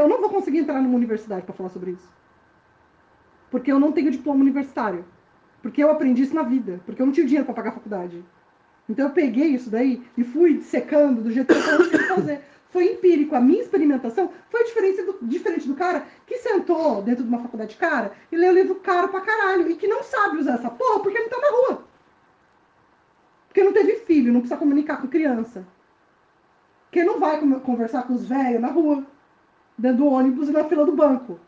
eu 0.00 0.08
não 0.08 0.20
vou 0.20 0.30
conseguir 0.30 0.58
entrar 0.58 0.80
numa 0.80 0.96
universidade 0.96 1.42
para 1.42 1.54
falar 1.54 1.70
sobre 1.70 1.92
isso. 1.92 2.08
Porque 3.50 3.70
eu 3.70 3.80
não 3.80 3.92
tenho 3.92 4.10
diploma 4.10 4.40
universitário. 4.40 5.04
Porque 5.62 5.82
eu 5.82 5.90
aprendi 5.90 6.22
isso 6.22 6.34
na 6.34 6.42
vida. 6.42 6.80
Porque 6.86 7.02
eu 7.02 7.06
não 7.06 7.12
tinha 7.12 7.26
dinheiro 7.26 7.44
para 7.44 7.54
pagar 7.54 7.70
a 7.70 7.74
faculdade. 7.74 8.24
Então 8.88 9.06
eu 9.06 9.12
peguei 9.12 9.48
isso 9.48 9.70
daí 9.70 10.02
e 10.16 10.24
fui 10.24 10.60
secando 10.62 11.22
do 11.22 11.30
jeito 11.30 11.52
que 11.52 11.70
eu 11.70 11.90
que 11.90 11.98
fazer. 11.98 12.40
Foi 12.70 12.92
empírico. 12.92 13.34
A 13.34 13.40
minha 13.40 13.60
experimentação 13.60 14.30
foi 14.48 14.64
diferente 14.64 15.02
do, 15.02 15.18
diferente 15.22 15.68
do 15.68 15.74
cara 15.74 16.06
que 16.26 16.38
sentou 16.38 17.02
dentro 17.02 17.22
de 17.22 17.28
uma 17.28 17.40
faculdade 17.40 17.76
cara 17.76 18.12
e 18.30 18.36
leu 18.36 18.52
livro 18.52 18.76
caro 18.76 19.08
pra 19.08 19.20
caralho 19.20 19.70
e 19.70 19.76
que 19.76 19.86
não 19.86 20.02
sabe 20.02 20.38
usar 20.38 20.54
essa 20.54 20.70
porra 20.70 21.00
porque 21.00 21.18
não 21.18 21.28
tá 21.28 21.38
na 21.38 21.50
rua. 21.50 21.84
Porque 23.48 23.64
não 23.64 23.72
teve 23.72 23.96
filho, 23.96 24.32
não 24.32 24.40
precisa 24.40 24.58
comunicar 24.58 25.00
com 25.00 25.08
criança. 25.08 25.66
Porque 26.84 27.04
não 27.04 27.18
vai 27.20 27.40
conversar 27.60 28.04
com 28.04 28.14
os 28.14 28.26
velhos 28.26 28.60
na 28.60 28.68
rua, 28.68 29.04
dentro 29.76 29.98
do 29.98 30.06
ônibus 30.06 30.48
e 30.48 30.52
na 30.52 30.64
fila 30.64 30.84
do 30.84 30.92
banco. 30.92 31.38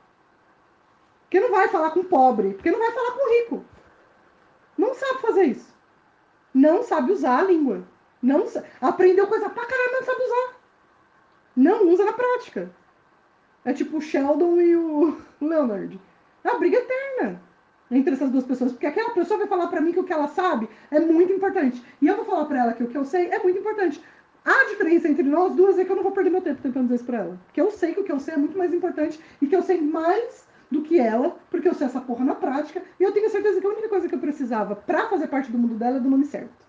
Porque 1.22 1.40
não 1.40 1.50
vai 1.50 1.68
falar 1.68 1.90
com 1.90 2.04
pobre, 2.04 2.54
porque 2.54 2.70
não 2.70 2.78
vai 2.78 2.90
falar 2.92 3.12
com 3.12 3.34
rico. 3.34 3.64
Não 4.76 4.94
sabe 4.94 5.20
fazer 5.20 5.44
isso. 5.44 5.74
Não 6.52 6.82
sabe 6.82 7.12
usar 7.12 7.38
a 7.38 7.44
língua. 7.44 7.84
Não 8.22 8.44
aprendeu 8.80 9.26
coisa 9.26 9.48
pra 9.48 9.66
caramba, 9.66 10.00
não 10.00 10.04
sabe 10.04 10.22
usar. 10.22 10.56
Não 11.56 11.88
usa 11.88 12.04
na 12.04 12.12
prática. 12.12 12.70
É 13.64 13.72
tipo 13.72 13.96
o 13.96 14.00
Sheldon 14.00 14.60
e 14.60 14.76
o 14.76 15.16
Leonard. 15.40 16.00
É 16.44 16.50
a 16.50 16.58
briga 16.58 16.78
eterna 16.78 17.40
entre 17.90 18.14
essas 18.14 18.30
duas 18.30 18.44
pessoas, 18.44 18.72
porque 18.72 18.86
aquela 18.86 19.10
pessoa 19.10 19.38
vai 19.38 19.46
falar 19.46 19.66
para 19.68 19.80
mim 19.80 19.92
que 19.92 20.00
o 20.00 20.04
que 20.04 20.12
ela 20.12 20.28
sabe 20.28 20.68
é 20.90 20.98
muito 20.98 21.32
importante, 21.32 21.84
e 22.00 22.06
eu 22.06 22.16
vou 22.16 22.24
falar 22.24 22.46
para 22.46 22.58
ela 22.58 22.72
que 22.72 22.82
o 22.82 22.88
que 22.88 22.96
eu 22.96 23.04
sei 23.04 23.28
é 23.28 23.38
muito 23.42 23.58
importante. 23.58 24.02
A 24.44 24.64
diferença 24.70 25.08
entre 25.08 25.22
nós 25.22 25.54
duas 25.54 25.78
é 25.78 25.84
que 25.84 25.90
eu 25.90 25.96
não 25.96 26.02
vou 26.02 26.12
perder 26.12 26.30
meu 26.30 26.42
tempo 26.42 26.60
tentando 26.60 26.84
dizer 26.84 26.96
isso 26.96 27.04
pra 27.04 27.18
ela. 27.18 27.38
Porque 27.46 27.60
eu 27.60 27.70
sei 27.70 27.94
que 27.94 28.00
o 28.00 28.04
que 28.04 28.10
eu 28.10 28.18
sei 28.18 28.34
é 28.34 28.36
muito 28.36 28.58
mais 28.58 28.74
importante 28.74 29.20
e 29.40 29.46
que 29.46 29.54
eu 29.54 29.62
sei 29.62 29.80
mais 29.80 30.46
do 30.70 30.82
que 30.82 30.98
ela, 30.98 31.36
porque 31.50 31.68
eu 31.68 31.74
sei 31.74 31.86
essa 31.86 32.00
porra 32.00 32.24
na 32.24 32.34
prática, 32.34 32.82
e 32.98 33.02
eu 33.02 33.12
tenho 33.12 33.30
certeza 33.30 33.60
que 33.60 33.66
a 33.66 33.70
única 33.70 33.88
coisa 33.88 34.08
que 34.08 34.14
eu 34.14 34.18
precisava 34.18 34.74
para 34.74 35.08
fazer 35.08 35.28
parte 35.28 35.52
do 35.52 35.58
mundo 35.58 35.74
dela 35.74 35.98
é 35.98 36.00
do 36.00 36.10
nome 36.10 36.24
certo. 36.24 36.66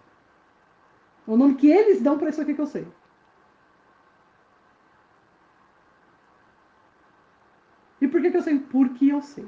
O 1.26 1.38
nome 1.38 1.56
que 1.56 1.72
eles 1.72 2.02
dão 2.02 2.18
para 2.18 2.30
isso 2.30 2.42
aqui 2.42 2.54
que 2.54 2.62
eu 2.62 2.68
sei. 2.68 2.86
E 8.02 8.08
por 8.08 8.22
que, 8.22 8.30
que 8.30 8.38
eu 8.38 8.42
sei? 8.42 8.60
Porque 8.60 9.08
eu 9.08 9.22
sei. 9.22 9.48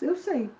Eu 0.00 0.16
sei. 0.16 0.50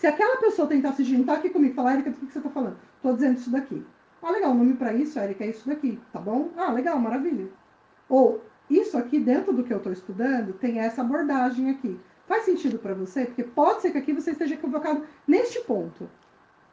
Se 0.00 0.06
aquela 0.06 0.38
pessoa 0.38 0.66
tentar 0.66 0.94
se 0.94 1.04
juntar 1.04 1.34
aqui 1.34 1.50
comigo 1.50 1.74
e 1.74 1.76
falar, 1.76 1.92
Erika, 1.92 2.08
do 2.08 2.16
que, 2.16 2.32
você 2.32 2.38
está 2.38 2.48
falando? 2.48 2.78
Estou 2.96 3.12
dizendo 3.12 3.36
isso 3.36 3.50
daqui. 3.50 3.84
Ah, 4.22 4.30
legal, 4.30 4.52
o 4.52 4.54
nome 4.54 4.72
para 4.72 4.94
isso, 4.94 5.18
Erika, 5.18 5.44
é 5.44 5.48
isso 5.48 5.68
daqui, 5.68 6.00
tá 6.10 6.18
bom? 6.18 6.48
Ah, 6.56 6.72
legal, 6.72 6.98
maravilha. 6.98 7.50
Ou, 8.08 8.42
isso 8.70 8.96
aqui, 8.96 9.20
dentro 9.20 9.52
do 9.52 9.62
que 9.62 9.70
eu 9.70 9.76
estou 9.76 9.92
estudando, 9.92 10.54
tem 10.54 10.78
essa 10.78 11.02
abordagem 11.02 11.68
aqui. 11.68 12.00
Faz 12.26 12.44
sentido 12.44 12.78
para 12.78 12.94
você? 12.94 13.26
Porque 13.26 13.44
pode 13.44 13.82
ser 13.82 13.90
que 13.90 13.98
aqui 13.98 14.14
você 14.14 14.30
esteja 14.30 14.54
equivocado 14.54 15.04
neste 15.28 15.60
ponto. 15.64 16.08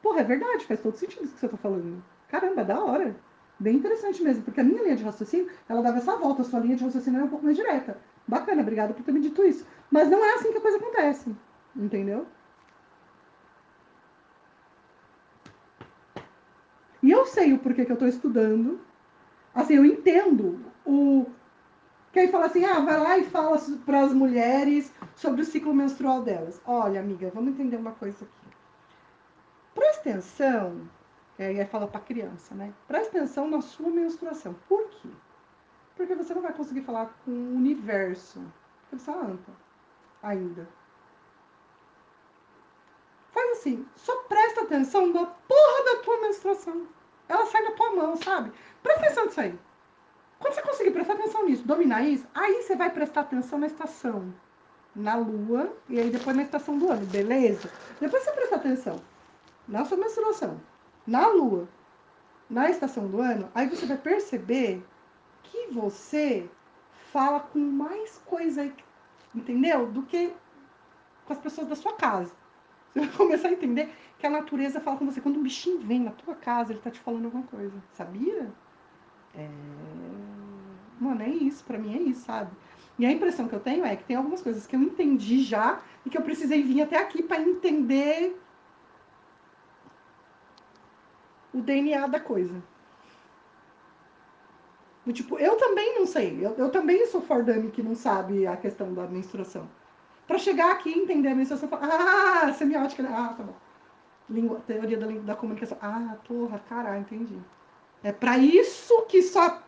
Porra, 0.01 0.21
é 0.21 0.23
verdade, 0.23 0.65
faz 0.65 0.79
todo 0.79 0.95
sentido 0.95 1.25
isso 1.25 1.33
que 1.33 1.41
você 1.41 1.47
está 1.47 1.57
falando. 1.57 2.01
Caramba, 2.29 2.61
é 2.61 2.63
da 2.63 2.81
hora. 2.81 3.13
Bem 3.59 3.75
interessante 3.75 4.23
mesmo, 4.23 4.43
porque 4.43 4.61
a 4.61 4.63
minha 4.63 4.81
linha 4.81 4.95
de 4.95 5.03
raciocínio, 5.03 5.49
ela 5.67 5.81
dava 5.81 5.97
essa 5.97 6.15
volta, 6.15 6.43
a 6.43 6.45
sua 6.45 6.61
linha 6.61 6.77
de 6.77 6.85
raciocínio 6.85 7.17
era 7.17 7.25
um 7.25 7.29
pouco 7.29 7.43
mais 7.43 7.57
direta. 7.57 7.97
Bacana, 8.25 8.61
obrigada 8.61 8.93
por 8.93 9.03
ter 9.03 9.11
me 9.11 9.19
dito 9.19 9.43
isso. 9.43 9.67
Mas 9.91 10.09
não 10.09 10.23
é 10.23 10.35
assim 10.35 10.53
que 10.53 10.59
a 10.59 10.61
coisa 10.61 10.77
acontece, 10.77 11.35
entendeu? 11.75 12.25
E 17.07 17.11
eu 17.11 17.25
sei 17.25 17.53
o 17.53 17.59
porquê 17.59 17.85
que 17.85 17.91
eu 17.91 17.93
estou 17.93 18.09
estudando. 18.09 18.81
Assim, 19.55 19.75
eu 19.75 19.85
entendo 19.85 20.59
o. 20.85 21.25
Que 22.11 22.19
aí 22.19 22.27
fala 22.27 22.47
assim, 22.47 22.65
ah, 22.65 22.81
vai 22.81 22.99
lá 22.99 23.17
e 23.17 23.23
fala 23.23 23.57
para 23.85 24.01
as 24.01 24.11
mulheres 24.11 24.93
sobre 25.15 25.41
o 25.41 25.45
ciclo 25.45 25.73
menstrual 25.73 26.21
delas. 26.21 26.59
Olha, 26.65 26.99
amiga, 26.99 27.31
vamos 27.33 27.53
entender 27.53 27.77
uma 27.77 27.93
coisa 27.93 28.25
aqui. 28.25 28.57
Presta 29.73 30.01
atenção 30.01 30.81
é, 31.39 31.47
aí 31.47 31.65
fala 31.67 31.87
para 31.87 32.01
criança, 32.01 32.53
né? 32.53 32.73
Presta 32.89 33.17
atenção 33.17 33.49
na 33.49 33.61
sua 33.61 33.89
menstruação. 33.89 34.53
Por 34.67 34.89
quê? 34.89 35.07
Porque 35.95 36.13
você 36.13 36.33
não 36.33 36.41
vai 36.41 36.51
conseguir 36.51 36.81
falar 36.81 37.17
com 37.23 37.31
o 37.31 37.55
universo. 37.55 38.43
Porque 38.81 39.01
você 39.01 39.11
é 39.11 39.13
anta 39.13 39.51
ainda. 40.21 40.67
Faz 43.31 43.59
assim, 43.59 43.87
só 43.95 44.23
presta 44.23 44.63
atenção 44.63 45.07
na 45.07 45.25
porra 45.25 45.85
da 45.85 46.03
tua 46.03 46.19
menstruação. 46.19 46.96
Ela 47.27 47.45
sai 47.45 47.63
da 47.63 47.71
tua 47.71 47.95
mão, 47.95 48.15
sabe? 48.15 48.51
Presta 48.81 49.05
atenção 49.05 49.25
nisso 49.25 49.41
aí. 49.41 49.59
Quando 50.39 50.53
você 50.53 50.61
conseguir 50.61 50.91
prestar 50.91 51.13
atenção 51.13 51.45
nisso, 51.45 51.67
dominar 51.67 52.01
isso, 52.01 52.27
aí 52.33 52.61
você 52.61 52.75
vai 52.75 52.89
prestar 52.89 53.21
atenção 53.21 53.59
na 53.59 53.67
estação. 53.67 54.33
Na 54.95 55.15
lua, 55.15 55.71
e 55.89 55.99
aí 55.99 56.09
depois 56.09 56.35
na 56.35 56.43
estação 56.43 56.77
do 56.77 56.91
ano, 56.91 57.05
beleza? 57.05 57.69
Depois 57.99 58.23
você 58.23 58.31
presta 58.31 58.55
atenção 58.55 59.01
na 59.67 59.85
sua 59.85 59.97
menstruação 59.97 60.59
na 61.07 61.25
Lua, 61.27 61.69
na 62.49 62.69
estação 62.69 63.07
do 63.07 63.21
ano, 63.21 63.49
aí 63.55 63.69
você 63.69 63.85
vai 63.85 63.97
perceber 63.97 64.85
que 65.43 65.67
você 65.71 66.49
fala 67.13 67.39
com 67.39 67.59
mais 67.59 68.21
coisa, 68.25 68.69
entendeu? 69.33 69.87
Do 69.87 70.03
que 70.03 70.33
com 71.25 71.33
as 71.33 71.39
pessoas 71.39 71.69
da 71.69 71.75
sua 71.75 71.93
casa. 71.93 72.31
Você 72.93 72.99
vai 72.99 73.09
começar 73.09 73.47
a 73.49 73.51
entender 73.51 73.89
que 74.17 74.25
a 74.25 74.29
natureza 74.29 74.79
fala 74.79 74.97
com 74.97 75.05
você. 75.05 75.21
Quando 75.21 75.39
um 75.39 75.43
bichinho 75.43 75.79
vem 75.79 75.99
na 75.99 76.11
tua 76.11 76.35
casa, 76.35 76.71
ele 76.71 76.81
tá 76.81 76.89
te 76.89 76.99
falando 76.99 77.25
alguma 77.25 77.43
coisa. 77.43 77.75
Sabia? 77.93 78.51
É... 79.35 79.49
Mano, 80.99 81.21
é 81.21 81.29
isso. 81.29 81.63
Pra 81.63 81.77
mim 81.77 81.95
é 81.95 82.01
isso, 82.01 82.25
sabe? 82.25 82.51
E 82.99 83.05
a 83.05 83.11
impressão 83.11 83.47
que 83.47 83.53
eu 83.53 83.59
tenho 83.59 83.85
é 83.85 83.95
que 83.95 84.03
tem 84.03 84.15
algumas 84.15 84.41
coisas 84.41 84.65
que 84.65 84.75
eu 84.75 84.81
entendi 84.81 85.43
já 85.43 85.81
e 86.05 86.09
que 86.09 86.17
eu 86.17 86.23
precisei 86.23 86.63
vir 86.63 86.81
até 86.81 86.97
aqui 86.97 87.21
para 87.21 87.41
entender 87.41 88.35
o 91.53 91.61
DNA 91.61 92.07
da 92.07 92.19
coisa. 92.19 92.61
tipo, 95.13 95.37
eu 95.37 95.55
também 95.57 95.95
não 95.95 96.05
sei. 96.05 96.45
Eu, 96.45 96.55
eu 96.55 96.69
também 96.71 97.05
sou 97.07 97.21
Fordami 97.21 97.71
que 97.71 97.83
não 97.83 97.95
sabe 97.95 98.45
a 98.47 98.57
questão 98.57 98.93
da 98.93 99.07
menstruação. 99.07 99.69
Para 100.27 100.37
chegar 100.37 100.71
aqui 100.71 100.89
e 100.89 100.99
entender 100.99 101.29
a 101.29 101.35
menstruação, 101.35 101.69
ah, 101.71 102.51
semiótica, 102.53 103.01
né? 103.01 103.09
ah, 103.11 103.33
tá 103.33 103.43
bom. 103.43 104.59
Teoria 104.67 104.97
da, 104.97 105.07
da 105.07 105.35
comunicação. 105.35 105.77
Ah, 105.81 106.17
porra, 106.27 106.59
caralho, 106.67 106.99
entendi. 106.99 107.39
É 108.03 108.11
para 108.11 108.37
isso 108.37 109.05
que 109.07 109.21
só 109.21 109.61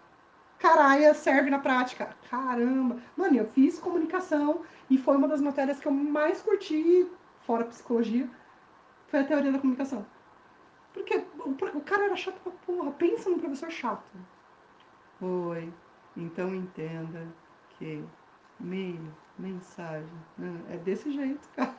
caralho 0.60 1.16
serve 1.16 1.50
na 1.50 1.60
prática. 1.60 2.16
Caramba. 2.30 2.98
Mano, 3.16 3.38
eu 3.38 3.48
fiz 3.48 3.80
comunicação 3.80 4.62
e 4.90 4.98
foi 4.98 5.16
uma 5.16 5.28
das 5.28 5.42
matérias 5.42 5.80
que 5.80 5.88
eu 5.88 5.92
mais 5.92 6.42
curti, 6.42 7.10
fora 7.46 7.64
psicologia, 7.64 8.30
foi 9.08 9.22
a 9.22 9.24
teoria 9.24 9.52
da 9.52 9.60
comunicação. 9.60 10.06
Porque 10.94 11.24
o, 11.40 11.78
o 11.78 11.82
cara 11.82 12.06
era 12.06 12.16
chato 12.16 12.40
pra 12.42 12.52
porra. 12.66 12.92
Pensa 12.92 13.30
num 13.30 13.40
professor 13.40 13.72
chato. 13.72 14.04
Oi, 15.22 15.72
então 16.16 16.54
entenda 16.54 17.28
que 17.72 18.04
e-mail, 18.60 19.00
mensagem, 19.38 20.10
né? 20.38 20.62
é 20.70 20.78
desse 20.78 21.12
jeito, 21.12 21.48
cara. 21.56 21.76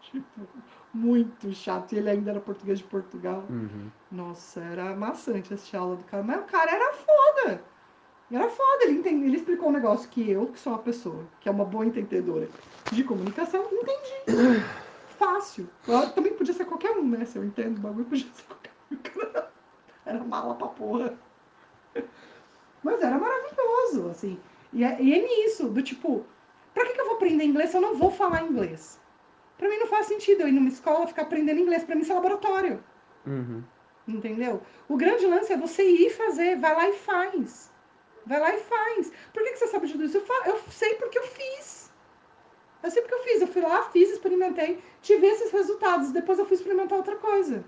Tipo, 0.00 0.48
muito 0.94 1.52
chato. 1.52 1.92
E 1.92 1.98
ele 1.98 2.10
ainda 2.10 2.30
era 2.30 2.40
português 2.40 2.78
de 2.78 2.84
Portugal. 2.84 3.44
Uhum. 3.50 3.90
Nossa, 4.10 4.60
era 4.60 4.96
maçante 4.96 5.52
assistir 5.52 5.76
a 5.76 5.80
aula 5.80 5.96
do 5.96 6.04
cara. 6.04 6.22
Mas 6.22 6.40
o 6.40 6.44
cara 6.44 6.70
era 6.70 6.92
foda. 6.94 7.62
Era 8.30 8.48
foda. 8.48 8.84
Ele, 8.84 8.98
entende, 8.98 9.26
ele 9.26 9.36
explicou 9.36 9.68
um 9.68 9.72
negócio 9.72 10.08
que 10.08 10.30
eu, 10.30 10.46
que 10.46 10.58
sou 10.58 10.72
uma 10.72 10.78
pessoa, 10.78 11.24
que 11.40 11.48
é 11.48 11.52
uma 11.52 11.66
boa 11.66 11.84
entendedora 11.84 12.48
de 12.90 13.04
comunicação, 13.04 13.62
entendi. 13.70 14.64
Fácil. 15.18 15.68
Eu, 15.86 16.10
também 16.12 16.32
podia 16.32 16.54
ser 16.54 16.64
qualquer 16.64 16.92
um, 16.92 17.06
né? 17.06 17.26
Se 17.26 17.36
eu 17.36 17.44
entendo 17.44 17.76
o 17.76 17.80
bagulho, 17.80 18.06
podia 18.06 18.26
ser 18.32 18.44
qualquer 18.44 18.70
era 20.06 20.24
mala 20.24 20.54
pra 20.54 20.68
porra. 20.68 21.14
Mas 22.82 23.02
era 23.02 23.18
maravilhoso, 23.18 24.08
assim. 24.08 24.40
E 24.72 24.84
é, 24.84 24.96
e 25.00 25.14
é 25.14 25.22
nisso, 25.22 25.68
do 25.68 25.82
tipo, 25.82 26.24
pra 26.72 26.86
que, 26.86 26.92
que 26.92 27.00
eu 27.00 27.06
vou 27.06 27.14
aprender 27.16 27.44
inglês 27.44 27.70
se 27.70 27.76
eu 27.76 27.80
não 27.80 27.96
vou 27.96 28.10
falar 28.10 28.42
inglês? 28.42 29.00
Pra 29.58 29.68
mim 29.68 29.78
não 29.78 29.86
faz 29.86 30.06
sentido 30.06 30.40
eu 30.40 30.48
ir 30.48 30.52
numa 30.52 30.68
escola 30.68 31.06
ficar 31.06 31.22
aprendendo 31.22 31.60
inglês. 31.60 31.84
Pra 31.84 31.94
mim 31.94 32.02
isso 32.02 32.12
é 32.12 32.14
laboratório. 32.14 32.82
Uhum. 33.26 33.62
Entendeu? 34.08 34.62
O 34.88 34.96
grande 34.96 35.26
lance 35.26 35.52
é 35.52 35.56
você 35.56 35.82
ir 35.84 36.10
fazer, 36.10 36.56
vai 36.58 36.74
lá 36.74 36.88
e 36.88 36.94
faz. 36.94 37.70
Vai 38.24 38.40
lá 38.40 38.54
e 38.54 38.58
faz. 38.58 39.12
Por 39.32 39.42
que, 39.42 39.50
que 39.50 39.58
você 39.58 39.66
sabe 39.66 39.86
de 39.86 39.92
tudo 39.92 40.04
isso? 40.04 40.16
Eu, 40.16 40.24
eu 40.46 40.60
sei 40.70 40.94
porque 40.94 41.18
eu 41.18 41.26
fiz. 41.26 41.92
Eu 42.82 42.90
sei 42.90 43.02
porque 43.02 43.14
eu 43.14 43.22
fiz. 43.22 43.40
Eu 43.42 43.48
fui 43.48 43.60
lá, 43.60 43.82
fiz, 43.90 44.10
experimentei, 44.10 44.82
tive 45.02 45.26
esses 45.26 45.50
resultados. 45.50 46.10
Depois 46.10 46.38
eu 46.38 46.46
fui 46.46 46.56
experimentar 46.56 46.96
outra 46.96 47.16
coisa. 47.16 47.62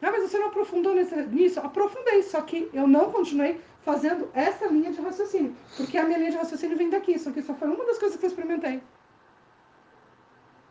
Ah, 0.00 0.10
mas 0.12 0.22
você 0.22 0.38
não 0.38 0.46
aprofundou 0.46 0.94
nisso? 0.94 1.60
Aprofundei, 1.60 2.22
só 2.22 2.40
que 2.42 2.70
eu 2.72 2.86
não 2.86 3.10
continuei 3.10 3.60
fazendo 3.88 4.30
essa 4.34 4.66
linha 4.66 4.92
de 4.92 5.00
raciocínio. 5.00 5.56
Porque 5.74 5.96
a 5.96 6.04
minha 6.04 6.18
linha 6.18 6.32
de 6.32 6.36
raciocínio 6.36 6.76
vem 6.76 6.90
daqui, 6.90 7.18
só 7.18 7.30
que 7.30 7.40
só 7.40 7.54
foi 7.54 7.68
uma 7.68 7.86
das 7.86 7.96
coisas 7.96 8.18
que 8.18 8.26
eu 8.26 8.28
experimentei. 8.28 8.82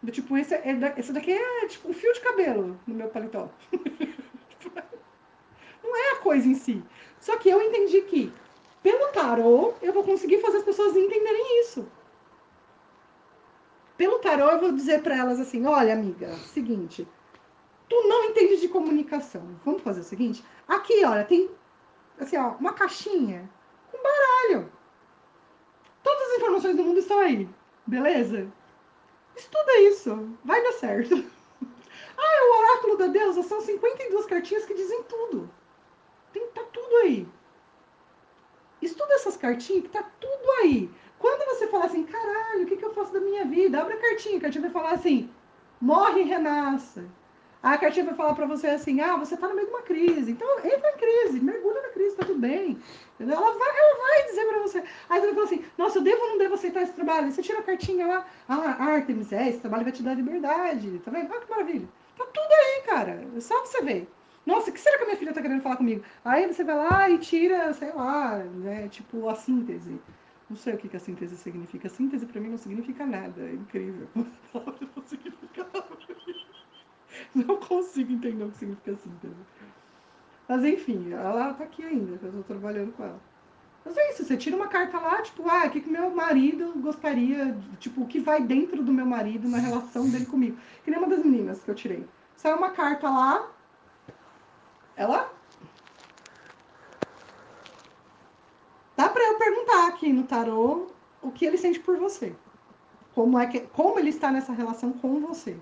Do 0.04 0.12
tipo, 0.12 0.38
esse, 0.38 0.54
é, 0.54 0.94
esse 0.96 1.12
daqui 1.12 1.32
é 1.32 1.66
tipo 1.66 1.90
um 1.90 1.96
fio 1.96 2.14
de 2.14 2.20
cabelo 2.20 2.80
no 2.86 2.94
meu 2.94 3.10
paletó. 3.10 3.50
não 5.84 5.98
é 5.98 6.12
a 6.12 6.18
coisa 6.18 6.48
em 6.48 6.54
si. 6.54 6.84
Só 7.20 7.38
que 7.38 7.50
eu 7.50 7.60
entendi 7.60 8.04
que, 8.04 8.32
pelo 8.84 9.12
tarô, 9.12 9.74
eu 9.82 9.92
vou 9.92 10.04
conseguir 10.04 10.40
fazer 10.40 10.58
as 10.58 10.64
pessoas 10.64 10.96
entenderem 10.96 11.62
isso. 11.62 11.88
Pelo 13.98 14.20
tarô, 14.20 14.52
eu 14.52 14.60
vou 14.60 14.72
dizer 14.74 15.02
para 15.02 15.18
elas 15.18 15.40
assim: 15.40 15.66
olha, 15.66 15.92
amiga, 15.92 16.36
seguinte, 16.54 17.08
tu 17.90 18.08
não 18.08 18.26
entende 18.26 18.58
de 18.58 18.68
comunicação. 18.68 19.42
Vamos 19.66 19.82
fazer 19.82 20.02
o 20.02 20.04
seguinte: 20.04 20.46
aqui, 20.68 21.04
olha, 21.04 21.26
tem 21.26 21.50
assim, 22.20 22.38
ó, 22.38 22.52
uma 22.60 22.74
caixinha 22.74 23.50
com 23.92 23.98
baralho. 24.02 24.72
Todas 26.04 26.30
as 26.30 26.38
informações 26.38 26.76
do 26.76 26.84
mundo 26.84 27.00
estão 27.00 27.20
aí, 27.20 27.50
beleza? 27.86 28.52
Estuda 29.36 29.80
isso, 29.82 30.38
vai 30.44 30.62
dar 30.64 30.74
certo. 30.74 31.16
Ah, 32.20 32.46
o 32.46 32.60
oráculo 32.60 32.98
da 32.98 33.08
deusa 33.08 33.44
são 33.44 33.62
52 33.62 34.26
cartinhas 34.26 34.66
que 34.66 34.74
dizem 34.74 35.04
tudo. 35.04 35.48
Tem, 36.34 36.48
tá 36.48 36.64
tudo 36.74 36.96
aí. 36.98 37.28
Estuda 38.82 39.14
essas 39.14 39.38
cartinhas 39.38 39.84
que 39.84 39.90
tá 39.90 40.04
tudo 40.20 40.52
aí. 40.62 40.90
Quando 41.20 41.46
você 41.46 41.68
falar 41.68 41.86
assim, 41.86 42.04
caralho, 42.04 42.64
o 42.64 42.66
que, 42.66 42.78
que 42.78 42.86
eu 42.86 42.94
faço 42.94 43.14
da 43.14 43.20
minha 43.20 43.46
vida? 43.46 43.80
Abre 43.80 43.94
a 43.94 44.02
cartinha, 44.02 44.38
a 44.38 44.42
cartinha 44.42 44.64
vai 44.64 44.72
falar 44.72 44.94
assim, 44.94 45.30
morre 45.80 46.22
e 46.22 46.26
renasça. 46.26 47.06
A 47.68 47.78
cartinha 47.78 48.06
vai 48.06 48.16
falar 48.16 48.34
para 48.34 48.46
você 48.46 48.68
assim, 48.68 49.02
ah, 49.02 49.18
você 49.18 49.36
tá 49.36 49.46
no 49.46 49.54
meio 49.54 49.68
de 49.68 49.74
uma 49.74 49.82
crise. 49.82 50.32
Então, 50.32 50.48
entra 50.60 50.90
em 50.90 50.98
crise, 50.98 51.42
mergulha 51.42 51.82
na 51.82 51.90
crise, 51.90 52.16
tá 52.16 52.26
tudo 52.26 52.40
bem. 52.40 52.78
Ela 53.20 53.36
vai, 53.36 53.78
ela 53.78 53.98
vai 53.98 54.26
dizer 54.26 54.46
para 54.46 54.60
você. 54.60 54.84
Aí 55.10 55.20
você 55.20 55.26
vai 55.26 55.36
falar 55.36 55.46
assim, 55.48 55.66
nossa, 55.78 55.98
eu 55.98 56.04
devo 56.04 56.22
ou 56.22 56.30
não 56.30 56.38
devo 56.38 56.54
aceitar 56.54 56.84
esse 56.84 56.94
trabalho? 56.94 57.30
você 57.30 57.42
tira 57.42 57.60
a 57.60 57.64
cartinha 57.64 58.08
lá, 58.08 58.26
ah, 58.48 58.86
Artemis, 58.86 59.34
é, 59.34 59.50
esse 59.50 59.60
trabalho 59.60 59.84
vai 59.84 59.92
te 59.92 60.02
dar 60.02 60.14
liberdade. 60.14 60.98
Tá 61.00 61.12
vendo? 61.12 61.30
Olha 61.30 61.42
que 61.42 61.50
maravilha. 61.50 61.90
Tá 62.18 62.26
tudo 62.26 62.48
aí, 62.52 62.84
cara. 62.86 63.28
É 63.36 63.40
só 63.42 63.60
você 63.66 63.82
ver. 63.82 64.08
Nossa, 64.46 64.70
o 64.70 64.74
que 64.74 64.80
será 64.80 64.98
que 64.98 65.04
a 65.04 65.08
minha 65.08 65.18
filha 65.18 65.34
tá 65.34 65.42
querendo 65.42 65.62
falar 65.62 65.76
comigo? 65.76 66.06
Aí 66.24 66.48
você 66.48 66.64
vai 66.64 66.76
lá 66.76 67.10
e 67.10 67.18
tira, 67.18 67.74
sei 67.74 67.92
lá, 67.92 68.38
né, 68.38 68.88
tipo, 68.88 69.28
a 69.28 69.36
síntese. 69.36 70.00
Não 70.50 70.56
sei 70.56 70.74
o 70.74 70.78
que, 70.78 70.88
que 70.88 70.96
a 70.96 71.02
síntese 71.02 71.36
significa. 71.36 71.90
A 71.90 71.92
síntese 71.92 72.26
para 72.26 72.40
mim 72.40 72.52
não 72.52 72.58
significa 72.58 73.06
nada. 73.06 73.42
É 73.42 73.52
incrível. 73.52 74.08
não 77.46 77.58
consigo 77.58 78.12
entender 78.12 78.44
o 78.44 78.52
que 78.52 78.58
significa 78.58 78.96
síntese. 78.96 79.36
Mas 80.48 80.64
enfim, 80.64 81.12
ela 81.12 81.54
tá 81.54 81.64
aqui 81.64 81.84
ainda, 81.84 82.20
eu 82.22 82.32
tô 82.32 82.44
trabalhando 82.44 82.94
com 82.94 83.04
ela. 83.04 83.20
Mas 83.86 83.96
é 83.96 84.12
isso, 84.12 84.26
você 84.26 84.36
tira 84.36 84.56
uma 84.56 84.68
carta 84.68 85.00
lá, 85.00 85.22
tipo, 85.22 85.50
ah, 85.50 85.66
o 85.66 85.70
que, 85.70 85.82
que 85.82 85.90
meu 85.90 86.10
marido 86.14 86.74
gostaria, 86.78 87.58
tipo, 87.80 88.02
o 88.02 88.08
que 88.08 88.20
vai 88.20 88.42
dentro 88.42 88.84
do 88.84 88.92
meu 88.92 89.06
marido 89.06 89.48
na 89.48 89.58
relação 89.58 90.10
dele 90.10 90.26
comigo. 90.26 90.58
Que 90.84 90.92
nem 90.92 91.00
uma 91.00 91.08
das 91.08 91.24
meninas 91.24 91.64
que 91.64 91.72
eu 91.72 91.76
tirei. 91.76 92.06
Saiu 92.36 92.58
uma 92.58 92.72
carta 92.72 93.10
lá, 93.10 93.50
ela 94.96 95.32
Dá 98.98 99.08
para 99.08 99.24
eu 99.24 99.38
perguntar 99.38 99.88
aqui 99.88 100.12
no 100.12 100.24
tarô 100.24 100.88
o 101.22 101.30
que 101.32 101.46
ele 101.46 101.56
sente 101.56 101.80
por 101.80 101.98
você. 101.98 102.36
Como, 103.14 103.38
é 103.38 103.46
que, 103.46 103.60
como 103.60 104.00
ele 104.00 104.10
está 104.10 104.32
nessa 104.32 104.52
relação 104.52 104.92
com 104.92 105.20
você. 105.20 105.56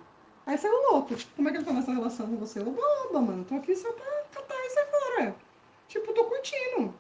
Aí 0.46 0.58
saiu 0.58 0.92
louco. 0.92 1.16
Tipo, 1.16 1.36
como 1.36 1.50
é 1.50 1.52
que 1.52 1.58
ele 1.58 1.66
tá 1.66 1.74
nessa 1.74 1.94
relação 1.94 2.28
com 2.28 2.38
você? 2.38 2.60
Oba, 2.60 2.82
oba, 3.10 3.22
mano. 3.22 3.46
Tô 3.46 3.56
aqui 3.56 3.76
só 3.76 3.92
pra 3.92 4.06
catar 4.32 4.56
sair 4.70 4.88
fora. 4.88 5.36
Tipo, 5.88 6.14
tô 6.14 6.26
curtindo. 6.26 6.94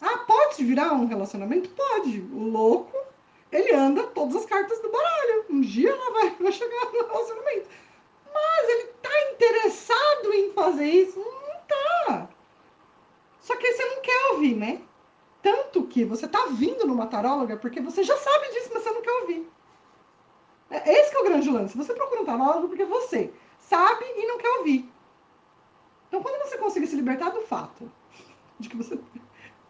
Ah, 0.00 0.18
pode 0.18 0.64
virar 0.64 0.92
um 0.92 1.06
relacionamento? 1.06 1.68
Pode. 1.70 2.20
O 2.32 2.44
louco, 2.44 2.96
ele 3.50 3.74
anda 3.74 4.04
todas 4.04 4.36
as 4.36 4.46
cartas 4.46 4.80
do 4.80 4.90
baralho. 4.90 5.46
Um 5.50 5.60
dia 5.60 5.90
ela 5.90 6.10
vai, 6.12 6.30
vai 6.36 6.52
chegar 6.52 6.84
no 6.92 7.06
relacionamento. 7.06 7.68
Mas 8.32 8.68
ele 8.68 8.84
tá 9.02 9.30
interessado 9.32 10.32
em 10.32 10.52
fazer 10.52 10.86
isso? 10.86 11.18
Não 11.18 11.60
tá. 11.66 12.28
Só 13.40 13.56
que 13.56 13.72
você 13.72 13.84
não 13.84 14.02
quer 14.02 14.32
ouvir, 14.32 14.54
né? 14.54 14.82
Tanto 15.42 15.84
que 15.84 16.04
você 16.04 16.26
está 16.26 16.46
vindo 16.46 16.86
numa 16.86 17.06
taróloga 17.06 17.56
porque 17.56 17.80
você 17.80 18.02
já 18.02 18.16
sabe 18.16 18.48
disso, 18.52 18.70
mas 18.72 18.82
você 18.82 18.90
não 18.90 19.02
quer 19.02 19.12
ouvir. 19.22 19.50
É, 20.70 20.92
esse 20.92 21.14
é 21.14 21.18
o 21.18 21.24
grande 21.24 21.50
lance. 21.50 21.76
Você 21.76 21.94
procura 21.94 22.22
um 22.22 22.24
tarólogo 22.24 22.68
porque 22.68 22.84
você 22.84 23.32
sabe 23.58 24.04
e 24.04 24.26
não 24.26 24.38
quer 24.38 24.58
ouvir. 24.58 24.88
Então, 26.08 26.22
quando 26.22 26.42
você 26.42 26.56
conseguir 26.56 26.86
se 26.86 26.96
libertar 26.96 27.30
do 27.30 27.42
fato 27.42 27.90
de 28.58 28.68
que 28.68 28.76
você, 28.76 28.98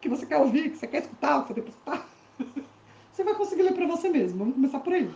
que 0.00 0.08
você 0.08 0.26
quer 0.26 0.38
ouvir, 0.38 0.70
que 0.70 0.76
você 0.76 0.86
quer 0.86 1.02
escutar, 1.02 1.44
que 1.44 1.60
você 1.60 1.66
que 1.66 2.64
você 3.12 3.24
vai 3.24 3.34
conseguir 3.34 3.62
ler 3.62 3.74
para 3.74 3.86
você 3.86 4.08
mesmo. 4.08 4.38
Vamos 4.38 4.54
começar 4.54 4.80
por 4.80 4.92
aí. 4.92 5.10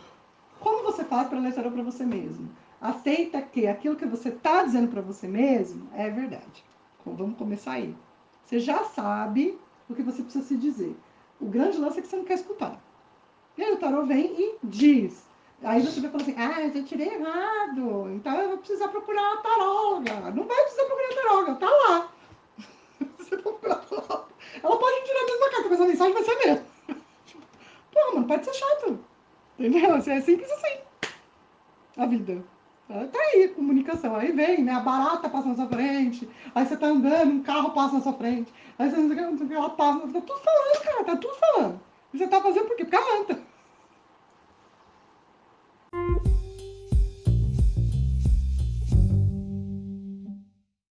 Como 0.61 0.82
você 0.84 1.05
faz 1.05 1.29
para 1.29 1.38
ler 1.38 1.55
tarô 1.55 1.70
para 1.70 1.82
você 1.82 2.05
mesmo? 2.05 2.50
Aceita 2.81 3.40
que 3.40 3.67
aquilo 3.67 3.96
que 3.96 4.06
você 4.06 4.28
está 4.28 4.64
dizendo 4.64 4.88
para 4.88 5.00
você 5.00 5.28
mesmo 5.28 5.88
é 5.94 6.11
verdade. 6.11 6.64
Então, 7.00 7.14
vamos 7.14 7.38
começar 7.38 7.73
aí. 7.73 7.94
Você 8.44 8.58
já 8.58 8.85
sabe 8.85 9.58
o 9.88 9.94
que 9.94 10.02
você 10.02 10.23
precisa 10.23 10.44
se 10.44 10.56
dizer. 10.56 10.96
O 11.40 11.46
grande 11.46 11.78
lance 11.78 11.99
é 11.99 12.02
que 12.02 12.08
você 12.08 12.17
não 12.17 12.25
quer 12.25 12.35
escutar. 12.35 12.81
E 13.56 13.62
aí 13.62 13.73
o 13.73 13.78
tarô 13.78 14.05
vem 14.05 14.35
e 14.37 14.58
diz. 14.62 15.31
Aí 15.64 15.81
você 15.81 16.00
vai 16.00 16.11
falar 16.11 16.23
assim, 16.23 16.35
ah, 16.37 16.61
eu 16.75 16.85
tirei 16.85 17.09
errado, 17.09 18.11
então 18.11 18.37
eu 18.37 18.49
vou 18.49 18.59
precisar 18.59 18.88
procurar 18.88 19.23
uma 19.23 19.43
taróloga. 19.43 20.31
Não 20.32 20.44
vai 20.44 20.62
precisar 20.62 20.85
procurar 20.85 21.14
taróloga, 21.14 21.55
tá 21.55 21.70
lá. 21.70 22.12
Você 23.19 23.37
taróloga. 23.37 24.25
Ela 24.62 24.76
pode 24.76 25.06
tirar 25.06 25.20
a 25.20 25.26
mesma 25.26 25.50
carta, 25.50 25.69
mas 25.69 25.81
a 25.81 25.87
mensagem 25.87 26.14
vai 26.14 26.25
ser 26.25 26.31
a 26.32 26.47
mesma. 26.47 26.64
Pô, 27.93 28.14
mano, 28.14 28.26
pode 28.26 28.44
ser 28.44 28.55
chato. 28.55 28.99
Entendeu? 29.59 29.94
É 29.94 30.20
simples 30.20 30.50
assim. 30.50 30.79
A 31.97 32.06
vida. 32.06 32.44
Tá 32.88 33.19
aí, 33.32 33.49
comunicação. 33.49 34.17
Aí 34.17 34.32
vem, 34.32 34.64
né? 34.64 34.73
A 34.73 34.81
barata 34.81 35.29
passa 35.29 35.49
na 35.49 35.55
sua 35.55 35.69
frente. 35.69 36.29
Aí 36.55 36.67
você 36.67 36.76
tá 36.76 36.88
andando, 36.88 37.31
um 37.31 37.43
carro 37.43 37.70
passa 37.70 37.94
na 37.94 38.03
sua 38.03 38.12
frente. 38.14 38.53
Aí 38.79 38.91
você 38.91 38.97
não 38.97 39.09
sei 39.09 39.47
o 39.47 39.49
que, 39.49 39.55
ela 39.55 39.70
passa. 39.70 40.00
Tá 40.00 40.20
tudo 40.20 40.41
falando, 40.41 40.82
cara. 40.82 41.05
Tá 41.05 41.17
tudo 41.17 41.35
falando. 41.35 41.81
E 42.12 42.19
você 42.19 42.26
tá 42.26 42.41
fazendo 42.41 42.67
por 42.67 42.76
quê? 42.76 42.85
Porque 42.85 42.97
ela 42.97 43.25